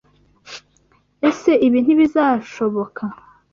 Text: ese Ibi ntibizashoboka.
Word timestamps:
ese 1.29 1.51
Ibi 1.65 1.79
ntibizashoboka. 1.83 3.03